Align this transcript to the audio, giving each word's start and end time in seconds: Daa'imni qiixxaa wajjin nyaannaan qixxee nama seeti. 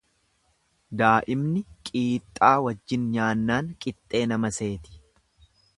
Daa'imni 1.01 1.61
qiixxaa 1.91 2.51
wajjin 2.69 3.07
nyaannaan 3.17 3.73
qixxee 3.85 4.25
nama 4.33 4.55
seeti. 4.61 4.99